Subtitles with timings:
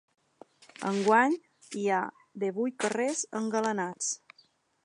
[0.91, 1.35] Enguany
[1.81, 2.01] hi ha
[2.45, 4.13] divuit carrers engalanats.